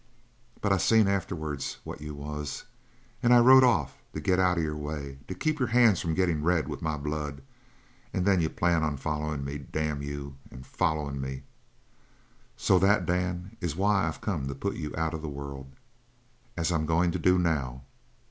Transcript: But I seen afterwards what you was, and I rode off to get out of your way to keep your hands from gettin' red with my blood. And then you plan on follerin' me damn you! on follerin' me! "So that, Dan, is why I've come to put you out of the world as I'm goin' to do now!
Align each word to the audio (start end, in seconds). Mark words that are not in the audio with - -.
But 0.61 0.73
I 0.73 0.77
seen 0.77 1.07
afterwards 1.07 1.77
what 1.83 2.01
you 2.01 2.15
was, 2.15 2.63
and 3.21 3.31
I 3.31 3.37
rode 3.39 3.63
off 3.63 3.99
to 4.15 4.19
get 4.19 4.39
out 4.39 4.57
of 4.57 4.63
your 4.63 4.75
way 4.75 5.19
to 5.27 5.35
keep 5.35 5.59
your 5.59 5.67
hands 5.67 6.01
from 6.01 6.15
gettin' 6.15 6.41
red 6.43 6.67
with 6.67 6.81
my 6.81 6.97
blood. 6.97 7.43
And 8.11 8.25
then 8.25 8.41
you 8.41 8.49
plan 8.49 8.81
on 8.81 8.97
follerin' 8.97 9.45
me 9.45 9.59
damn 9.59 10.01
you! 10.01 10.37
on 10.51 10.63
follerin' 10.63 11.21
me! 11.21 11.43
"So 12.57 12.79
that, 12.79 13.05
Dan, 13.05 13.55
is 13.61 13.75
why 13.75 14.07
I've 14.07 14.21
come 14.21 14.47
to 14.47 14.55
put 14.55 14.73
you 14.75 14.91
out 14.97 15.13
of 15.13 15.21
the 15.21 15.29
world 15.29 15.71
as 16.57 16.71
I'm 16.71 16.87
goin' 16.87 17.11
to 17.11 17.19
do 17.19 17.37
now! 17.37 17.83